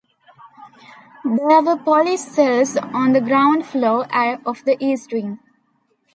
[1.23, 4.07] There were police cells on the ground floor
[4.47, 5.37] of the east wing.